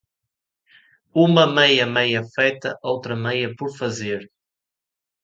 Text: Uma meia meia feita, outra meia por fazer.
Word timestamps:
Uma 1.13 1.45
meia 1.45 1.85
meia 1.85 2.23
feita, 2.23 2.75
outra 2.81 3.15
meia 3.15 3.55
por 3.55 3.69
fazer. 3.77 4.31